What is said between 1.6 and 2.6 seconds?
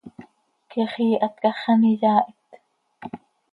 an iyaahit.